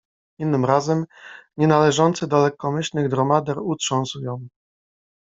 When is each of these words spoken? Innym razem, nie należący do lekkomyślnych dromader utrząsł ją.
Innym 0.39 0.65
razem, 0.65 1.05
nie 1.57 1.67
należący 1.67 2.27
do 2.27 2.37
lekkomyślnych 2.41 3.07
dromader 3.09 3.59
utrząsł 3.59 4.21
ją. 4.21 4.47